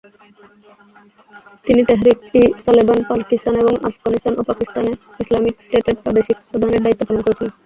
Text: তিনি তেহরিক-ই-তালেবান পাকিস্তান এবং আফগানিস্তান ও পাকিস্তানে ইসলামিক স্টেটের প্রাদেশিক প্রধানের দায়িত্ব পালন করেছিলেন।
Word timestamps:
তিনি 1.65 1.81
তেহরিক-ই-তালেবান 1.89 2.99
পাকিস্তান 3.11 3.53
এবং 3.55 3.73
আফগানিস্তান 3.89 4.33
ও 4.35 4.47
পাকিস্তানে 4.49 4.91
ইসলামিক 5.21 5.55
স্টেটের 5.65 5.95
প্রাদেশিক 6.03 6.37
প্রধানের 6.49 6.83
দায়িত্ব 6.83 7.03
পালন 7.07 7.21
করেছিলেন। 7.23 7.51